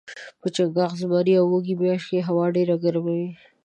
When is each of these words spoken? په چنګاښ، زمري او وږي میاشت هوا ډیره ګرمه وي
په 0.41 0.47
چنګاښ، 0.55 0.91
زمري 1.01 1.33
او 1.39 1.45
وږي 1.51 1.73
میاشت 1.81 2.09
هوا 2.27 2.45
ډیره 2.55 2.75
ګرمه 2.83 3.11
وي 3.19 3.31